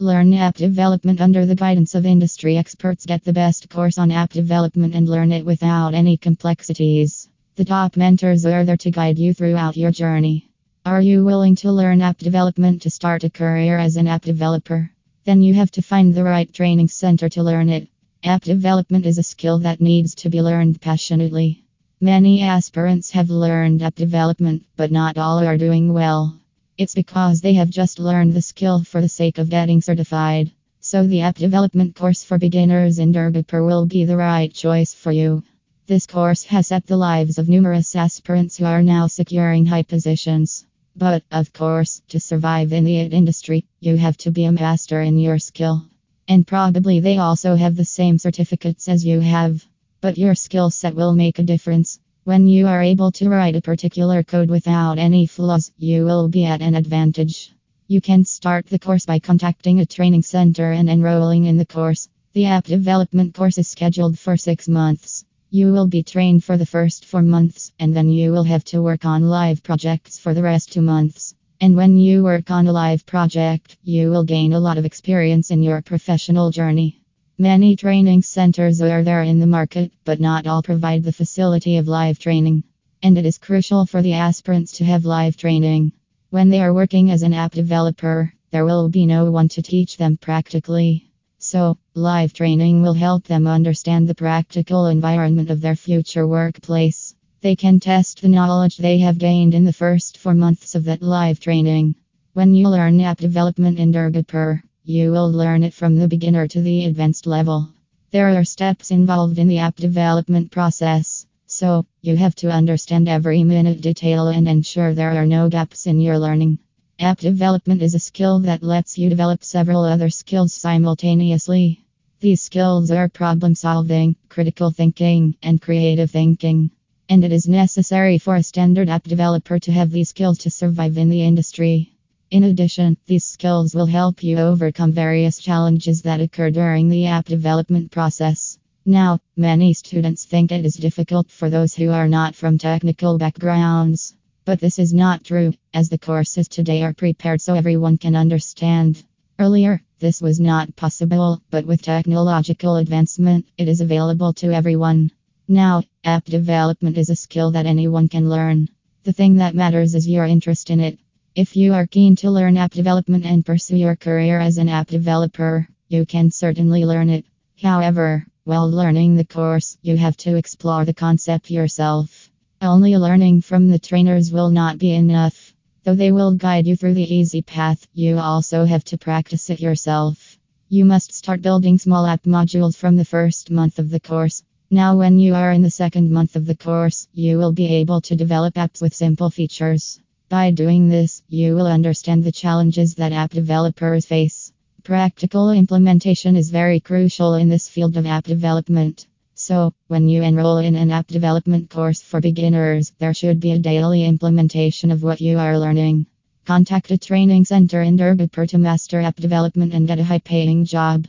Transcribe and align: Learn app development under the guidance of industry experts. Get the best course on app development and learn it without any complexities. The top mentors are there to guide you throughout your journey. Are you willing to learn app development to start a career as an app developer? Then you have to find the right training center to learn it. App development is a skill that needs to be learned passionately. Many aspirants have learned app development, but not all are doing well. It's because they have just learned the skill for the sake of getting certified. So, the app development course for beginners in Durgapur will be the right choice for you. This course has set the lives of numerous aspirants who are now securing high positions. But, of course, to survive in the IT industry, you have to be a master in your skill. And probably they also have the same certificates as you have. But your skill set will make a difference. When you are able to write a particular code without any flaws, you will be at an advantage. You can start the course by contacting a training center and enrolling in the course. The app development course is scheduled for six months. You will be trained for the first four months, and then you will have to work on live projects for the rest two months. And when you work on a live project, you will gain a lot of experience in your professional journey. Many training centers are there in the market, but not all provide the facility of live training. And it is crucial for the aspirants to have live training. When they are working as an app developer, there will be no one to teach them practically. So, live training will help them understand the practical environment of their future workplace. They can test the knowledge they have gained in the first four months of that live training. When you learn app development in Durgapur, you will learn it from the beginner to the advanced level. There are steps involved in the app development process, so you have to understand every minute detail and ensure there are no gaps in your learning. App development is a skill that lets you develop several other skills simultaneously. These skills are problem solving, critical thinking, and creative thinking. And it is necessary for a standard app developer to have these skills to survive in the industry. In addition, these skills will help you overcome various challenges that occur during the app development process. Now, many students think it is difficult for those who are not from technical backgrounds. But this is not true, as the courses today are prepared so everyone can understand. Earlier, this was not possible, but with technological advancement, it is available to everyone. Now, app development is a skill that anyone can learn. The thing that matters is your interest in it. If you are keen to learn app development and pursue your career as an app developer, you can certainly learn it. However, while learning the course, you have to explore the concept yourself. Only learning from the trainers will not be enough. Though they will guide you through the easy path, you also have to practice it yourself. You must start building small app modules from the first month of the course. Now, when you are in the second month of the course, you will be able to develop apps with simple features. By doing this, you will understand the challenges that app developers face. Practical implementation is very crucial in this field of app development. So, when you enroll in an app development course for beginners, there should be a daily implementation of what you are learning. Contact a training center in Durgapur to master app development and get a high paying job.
Learn 0.00 0.32
app 0.32 0.54
development 0.54 1.20
under 1.20 1.44
the 1.44 1.56
guidance 1.56 1.96
of 1.96 2.06
industry 2.06 2.56
experts. 2.56 3.04
Get 3.04 3.24
the 3.24 3.32
best 3.32 3.68
course 3.68 3.98
on 3.98 4.12
app 4.12 4.30
development 4.30 4.94
and 4.94 5.08
learn 5.08 5.32
it 5.32 5.44
without 5.44 5.92
any 5.92 6.16
complexities. 6.16 7.28
The 7.56 7.64
top 7.64 7.96
mentors 7.96 8.46
are 8.46 8.64
there 8.64 8.76
to 8.76 8.92
guide 8.92 9.18
you 9.18 9.34
throughout 9.34 9.76
your 9.76 9.90
journey. 9.90 10.50
Are 10.86 11.02
you 11.02 11.24
willing 11.24 11.56
to 11.56 11.72
learn 11.72 12.00
app 12.00 12.18
development 12.18 12.82
to 12.82 12.90
start 12.90 13.24
a 13.24 13.28
career 13.28 13.76
as 13.76 13.96
an 13.96 14.06
app 14.06 14.22
developer? 14.22 14.88
Then 15.24 15.42
you 15.42 15.54
have 15.54 15.72
to 15.72 15.82
find 15.82 16.14
the 16.14 16.22
right 16.22 16.52
training 16.54 16.86
center 16.86 17.28
to 17.30 17.42
learn 17.42 17.68
it. 17.68 17.88
App 18.22 18.42
development 18.42 19.04
is 19.04 19.18
a 19.18 19.24
skill 19.24 19.58
that 19.58 19.80
needs 19.80 20.14
to 20.14 20.30
be 20.30 20.40
learned 20.40 20.80
passionately. 20.80 21.64
Many 22.00 22.42
aspirants 22.42 23.10
have 23.10 23.30
learned 23.30 23.82
app 23.82 23.96
development, 23.96 24.64
but 24.76 24.92
not 24.92 25.18
all 25.18 25.40
are 25.44 25.58
doing 25.58 25.92
well. 25.92 26.38
It's 26.78 26.94
because 26.94 27.40
they 27.40 27.54
have 27.54 27.70
just 27.70 27.98
learned 27.98 28.34
the 28.34 28.40
skill 28.40 28.84
for 28.84 29.00
the 29.00 29.08
sake 29.08 29.38
of 29.38 29.50
getting 29.50 29.80
certified. 29.80 30.52
So, 30.78 31.08
the 31.08 31.22
app 31.22 31.34
development 31.34 31.96
course 31.96 32.22
for 32.22 32.38
beginners 32.38 33.00
in 33.00 33.12
Durgapur 33.12 33.66
will 33.66 33.84
be 33.84 34.04
the 34.04 34.16
right 34.16 34.54
choice 34.54 34.94
for 34.94 35.10
you. 35.10 35.42
This 35.88 36.06
course 36.06 36.44
has 36.44 36.68
set 36.68 36.86
the 36.86 36.96
lives 36.96 37.36
of 37.36 37.48
numerous 37.48 37.96
aspirants 37.96 38.56
who 38.56 38.64
are 38.64 38.80
now 38.80 39.08
securing 39.08 39.66
high 39.66 39.82
positions. 39.82 40.66
But, 40.94 41.24
of 41.32 41.52
course, 41.52 42.00
to 42.10 42.20
survive 42.20 42.72
in 42.72 42.84
the 42.84 42.98
IT 43.00 43.12
industry, 43.12 43.64
you 43.80 43.96
have 43.96 44.16
to 44.18 44.30
be 44.30 44.44
a 44.44 44.52
master 44.52 45.02
in 45.02 45.18
your 45.18 45.40
skill. 45.40 45.84
And 46.28 46.46
probably 46.46 47.00
they 47.00 47.18
also 47.18 47.56
have 47.56 47.74
the 47.74 47.84
same 47.84 48.18
certificates 48.18 48.88
as 48.88 49.04
you 49.04 49.18
have. 49.18 49.66
But 50.00 50.16
your 50.16 50.36
skill 50.36 50.70
set 50.70 50.94
will 50.94 51.12
make 51.12 51.40
a 51.40 51.42
difference. 51.42 51.98
When 52.28 52.46
you 52.46 52.66
are 52.66 52.82
able 52.82 53.10
to 53.12 53.30
write 53.30 53.56
a 53.56 53.62
particular 53.62 54.22
code 54.22 54.50
without 54.50 54.98
any 54.98 55.24
flaws, 55.24 55.72
you 55.78 56.04
will 56.04 56.28
be 56.28 56.44
at 56.44 56.60
an 56.60 56.74
advantage. 56.74 57.54
You 57.86 58.02
can 58.02 58.26
start 58.26 58.66
the 58.66 58.78
course 58.78 59.06
by 59.06 59.18
contacting 59.18 59.80
a 59.80 59.86
training 59.86 60.24
center 60.24 60.72
and 60.72 60.90
enrolling 60.90 61.46
in 61.46 61.56
the 61.56 61.64
course. 61.64 62.06
The 62.34 62.44
app 62.44 62.66
development 62.66 63.34
course 63.34 63.56
is 63.56 63.68
scheduled 63.68 64.18
for 64.18 64.36
six 64.36 64.68
months. 64.68 65.24
You 65.48 65.72
will 65.72 65.86
be 65.86 66.02
trained 66.02 66.44
for 66.44 66.58
the 66.58 66.66
first 66.66 67.06
four 67.06 67.22
months, 67.22 67.72
and 67.78 67.96
then 67.96 68.10
you 68.10 68.30
will 68.30 68.44
have 68.44 68.64
to 68.64 68.82
work 68.82 69.06
on 69.06 69.30
live 69.30 69.62
projects 69.62 70.18
for 70.18 70.34
the 70.34 70.42
rest 70.42 70.70
two 70.70 70.82
months. 70.82 71.34
And 71.62 71.76
when 71.76 71.96
you 71.96 72.24
work 72.24 72.50
on 72.50 72.66
a 72.66 72.72
live 72.72 73.06
project, 73.06 73.78
you 73.84 74.10
will 74.10 74.24
gain 74.24 74.52
a 74.52 74.60
lot 74.60 74.76
of 74.76 74.84
experience 74.84 75.50
in 75.50 75.62
your 75.62 75.80
professional 75.80 76.50
journey. 76.50 76.97
Many 77.40 77.76
training 77.76 78.22
centers 78.22 78.82
are 78.82 79.04
there 79.04 79.22
in 79.22 79.38
the 79.38 79.46
market, 79.46 79.92
but 80.04 80.18
not 80.18 80.48
all 80.48 80.60
provide 80.60 81.04
the 81.04 81.12
facility 81.12 81.76
of 81.76 81.86
live 81.86 82.18
training. 82.18 82.64
And 83.00 83.16
it 83.16 83.24
is 83.24 83.38
crucial 83.38 83.86
for 83.86 84.02
the 84.02 84.14
aspirants 84.14 84.72
to 84.78 84.84
have 84.84 85.04
live 85.04 85.36
training. 85.36 85.92
When 86.30 86.48
they 86.48 86.60
are 86.60 86.74
working 86.74 87.12
as 87.12 87.22
an 87.22 87.32
app 87.32 87.52
developer, 87.52 88.34
there 88.50 88.64
will 88.64 88.88
be 88.88 89.06
no 89.06 89.30
one 89.30 89.48
to 89.50 89.62
teach 89.62 89.96
them 89.96 90.16
practically. 90.16 91.12
So, 91.38 91.78
live 91.94 92.32
training 92.32 92.82
will 92.82 92.94
help 92.94 93.28
them 93.28 93.46
understand 93.46 94.08
the 94.08 94.16
practical 94.16 94.86
environment 94.86 95.48
of 95.48 95.60
their 95.60 95.76
future 95.76 96.26
workplace. 96.26 97.14
They 97.40 97.54
can 97.54 97.78
test 97.78 98.20
the 98.20 98.28
knowledge 98.28 98.78
they 98.78 98.98
have 98.98 99.16
gained 99.16 99.54
in 99.54 99.64
the 99.64 99.72
first 99.72 100.18
four 100.18 100.34
months 100.34 100.74
of 100.74 100.82
that 100.86 101.02
live 101.02 101.38
training. 101.38 101.94
When 102.32 102.52
you 102.52 102.68
learn 102.68 103.00
app 103.00 103.18
development 103.18 103.78
in 103.78 103.92
Durgapur, 103.92 104.60
you 104.88 105.12
will 105.12 105.30
learn 105.30 105.62
it 105.62 105.74
from 105.74 105.96
the 105.96 106.08
beginner 106.08 106.48
to 106.48 106.62
the 106.62 106.86
advanced 106.86 107.26
level. 107.26 107.68
There 108.10 108.34
are 108.38 108.42
steps 108.42 108.90
involved 108.90 109.38
in 109.38 109.46
the 109.46 109.58
app 109.58 109.76
development 109.76 110.50
process, 110.50 111.26
so 111.46 111.84
you 112.00 112.16
have 112.16 112.34
to 112.36 112.50
understand 112.50 113.06
every 113.06 113.44
minute 113.44 113.82
detail 113.82 114.28
and 114.28 114.48
ensure 114.48 114.94
there 114.94 115.12
are 115.12 115.26
no 115.26 115.50
gaps 115.50 115.86
in 115.86 116.00
your 116.00 116.18
learning. 116.18 116.58
App 116.98 117.18
development 117.18 117.82
is 117.82 117.94
a 117.94 117.98
skill 117.98 118.38
that 118.38 118.62
lets 118.62 118.96
you 118.96 119.10
develop 119.10 119.44
several 119.44 119.84
other 119.84 120.08
skills 120.08 120.54
simultaneously. 120.54 121.84
These 122.20 122.40
skills 122.40 122.90
are 122.90 123.10
problem 123.10 123.54
solving, 123.54 124.16
critical 124.30 124.70
thinking, 124.70 125.36
and 125.42 125.60
creative 125.60 126.10
thinking. 126.10 126.70
And 127.10 127.24
it 127.24 127.32
is 127.32 127.46
necessary 127.46 128.16
for 128.16 128.36
a 128.36 128.42
standard 128.42 128.88
app 128.88 129.04
developer 129.04 129.58
to 129.58 129.70
have 129.70 129.90
these 129.90 130.08
skills 130.08 130.38
to 130.38 130.50
survive 130.50 130.96
in 130.96 131.10
the 131.10 131.20
industry. 131.20 131.92
In 132.30 132.44
addition, 132.44 132.98
these 133.06 133.24
skills 133.24 133.74
will 133.74 133.86
help 133.86 134.22
you 134.22 134.36
overcome 134.36 134.92
various 134.92 135.38
challenges 135.38 136.02
that 136.02 136.20
occur 136.20 136.50
during 136.50 136.90
the 136.90 137.06
app 137.06 137.24
development 137.24 137.90
process. 137.90 138.58
Now, 138.84 139.20
many 139.34 139.72
students 139.72 140.26
think 140.26 140.52
it 140.52 140.66
is 140.66 140.74
difficult 140.74 141.30
for 141.30 141.48
those 141.48 141.74
who 141.74 141.90
are 141.90 142.06
not 142.06 142.34
from 142.34 142.58
technical 142.58 143.16
backgrounds. 143.16 144.14
But 144.44 144.60
this 144.60 144.78
is 144.78 144.92
not 144.92 145.24
true, 145.24 145.54
as 145.72 145.88
the 145.88 145.96
courses 145.96 146.48
today 146.48 146.82
are 146.82 146.92
prepared 146.92 147.40
so 147.40 147.54
everyone 147.54 147.96
can 147.96 148.14
understand. 148.14 149.02
Earlier, 149.38 149.80
this 149.98 150.20
was 150.20 150.38
not 150.38 150.76
possible, 150.76 151.40
but 151.50 151.64
with 151.64 151.80
technological 151.80 152.76
advancement, 152.76 153.46
it 153.56 153.68
is 153.68 153.80
available 153.80 154.34
to 154.34 154.52
everyone. 154.52 155.10
Now, 155.48 155.82
app 156.04 156.26
development 156.26 156.98
is 156.98 157.08
a 157.08 157.16
skill 157.16 157.52
that 157.52 157.64
anyone 157.64 158.08
can 158.08 158.28
learn. 158.28 158.68
The 159.04 159.14
thing 159.14 159.36
that 159.36 159.54
matters 159.54 159.94
is 159.94 160.06
your 160.06 160.26
interest 160.26 160.68
in 160.68 160.80
it. 160.80 160.98
If 161.38 161.54
you 161.54 161.72
are 161.72 161.86
keen 161.86 162.16
to 162.16 162.32
learn 162.32 162.56
app 162.56 162.72
development 162.72 163.24
and 163.24 163.46
pursue 163.46 163.76
your 163.76 163.94
career 163.94 164.40
as 164.40 164.58
an 164.58 164.68
app 164.68 164.88
developer, 164.88 165.68
you 165.86 166.04
can 166.04 166.32
certainly 166.32 166.84
learn 166.84 167.10
it. 167.10 167.26
However, 167.62 168.26
while 168.42 168.68
learning 168.68 169.14
the 169.14 169.24
course, 169.24 169.78
you 169.80 169.96
have 169.96 170.16
to 170.16 170.34
explore 170.34 170.84
the 170.84 170.92
concept 170.92 171.48
yourself. 171.48 172.28
Only 172.60 172.96
learning 172.96 173.42
from 173.42 173.68
the 173.68 173.78
trainers 173.78 174.32
will 174.32 174.50
not 174.50 174.78
be 174.78 174.90
enough. 174.90 175.54
Though 175.84 175.94
they 175.94 176.10
will 176.10 176.34
guide 176.34 176.66
you 176.66 176.74
through 176.74 176.94
the 176.94 177.14
easy 177.14 177.40
path, 177.40 177.86
you 177.94 178.18
also 178.18 178.64
have 178.64 178.82
to 178.86 178.98
practice 178.98 179.48
it 179.48 179.60
yourself. 179.60 180.36
You 180.68 180.84
must 180.84 181.12
start 181.12 181.40
building 181.40 181.78
small 181.78 182.04
app 182.04 182.24
modules 182.24 182.76
from 182.76 182.96
the 182.96 183.04
first 183.04 183.52
month 183.52 183.78
of 183.78 183.90
the 183.90 184.00
course. 184.00 184.42
Now, 184.72 184.96
when 184.98 185.20
you 185.20 185.36
are 185.36 185.52
in 185.52 185.62
the 185.62 185.70
second 185.70 186.10
month 186.10 186.34
of 186.34 186.46
the 186.46 186.56
course, 186.56 187.06
you 187.12 187.38
will 187.38 187.52
be 187.52 187.76
able 187.76 188.00
to 188.00 188.16
develop 188.16 188.54
apps 188.54 188.82
with 188.82 188.92
simple 188.92 189.30
features. 189.30 190.00
By 190.30 190.50
doing 190.50 190.90
this, 190.90 191.22
you 191.30 191.54
will 191.54 191.66
understand 191.66 192.22
the 192.22 192.32
challenges 192.32 192.96
that 192.96 193.12
app 193.12 193.30
developers 193.30 194.04
face. 194.04 194.52
Practical 194.84 195.50
implementation 195.50 196.36
is 196.36 196.50
very 196.50 196.80
crucial 196.80 197.32
in 197.32 197.48
this 197.48 197.66
field 197.66 197.96
of 197.96 198.04
app 198.04 198.24
development. 198.24 199.06
So, 199.34 199.72
when 199.86 200.06
you 200.06 200.22
enroll 200.22 200.58
in 200.58 200.76
an 200.76 200.90
app 200.90 201.06
development 201.06 201.70
course 201.70 202.02
for 202.02 202.20
beginners, 202.20 202.92
there 202.98 203.14
should 203.14 203.40
be 203.40 203.52
a 203.52 203.58
daily 203.58 204.04
implementation 204.04 204.90
of 204.90 205.02
what 205.02 205.22
you 205.22 205.38
are 205.38 205.58
learning. 205.58 206.04
Contact 206.44 206.90
a 206.90 206.98
training 206.98 207.46
center 207.46 207.80
in 207.80 207.96
Durgapur 207.96 208.46
to 208.48 208.58
master 208.58 209.00
app 209.00 209.16
development 209.16 209.72
and 209.72 209.86
get 209.86 209.98
a 209.98 210.04
high 210.04 210.18
paying 210.18 210.66
job. 210.66 211.08